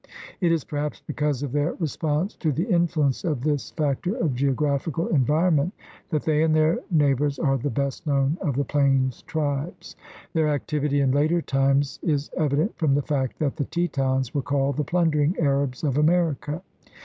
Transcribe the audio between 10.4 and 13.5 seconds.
activity in later times is evident from the fact